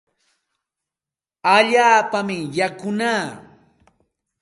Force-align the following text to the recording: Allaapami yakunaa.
Allaapami 1.55 2.37
yakunaa. 2.57 3.23